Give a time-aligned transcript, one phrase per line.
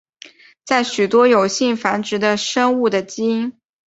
[0.65, 3.59] 在许多有性繁殖的生物的基因。